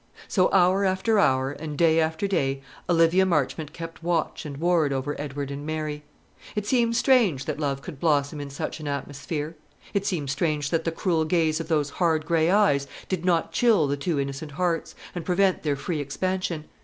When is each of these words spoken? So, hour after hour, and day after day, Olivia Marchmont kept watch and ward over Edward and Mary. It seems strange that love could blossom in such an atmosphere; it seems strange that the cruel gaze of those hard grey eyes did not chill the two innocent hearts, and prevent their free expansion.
So, 0.27 0.49
hour 0.51 0.83
after 0.83 1.19
hour, 1.19 1.51
and 1.51 1.77
day 1.77 1.99
after 1.99 2.27
day, 2.27 2.63
Olivia 2.89 3.23
Marchmont 3.23 3.71
kept 3.71 4.01
watch 4.01 4.47
and 4.47 4.57
ward 4.57 4.91
over 4.91 5.13
Edward 5.21 5.51
and 5.51 5.63
Mary. 5.63 6.01
It 6.55 6.65
seems 6.65 6.97
strange 6.97 7.45
that 7.45 7.59
love 7.59 7.83
could 7.83 7.99
blossom 7.99 8.41
in 8.41 8.49
such 8.49 8.79
an 8.79 8.87
atmosphere; 8.87 9.55
it 9.93 10.03
seems 10.07 10.31
strange 10.31 10.71
that 10.71 10.85
the 10.85 10.91
cruel 10.91 11.23
gaze 11.23 11.59
of 11.59 11.67
those 11.67 11.91
hard 11.91 12.25
grey 12.25 12.49
eyes 12.49 12.87
did 13.09 13.23
not 13.23 13.51
chill 13.51 13.85
the 13.85 13.95
two 13.95 14.19
innocent 14.19 14.53
hearts, 14.53 14.95
and 15.13 15.23
prevent 15.23 15.61
their 15.61 15.75
free 15.75 15.99
expansion. 15.99 16.63